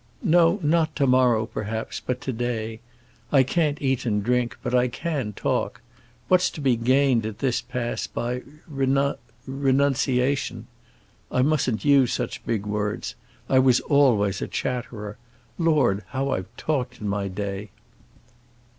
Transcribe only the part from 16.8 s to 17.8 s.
in my day!"